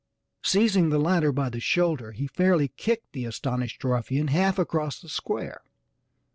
[0.41, 5.09] Seizing the latter by the shoulder he fairly kicked the astonished ruffian half across the
[5.09, 5.61] square.